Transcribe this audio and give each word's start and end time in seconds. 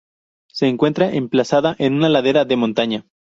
Se 0.51 0.65
encuentra 0.65 1.11
emplazada 1.11 1.75
en 1.77 1.93
una 1.93 2.09
ladera 2.09 2.43
de 2.43 2.55
montaña. 2.57 3.05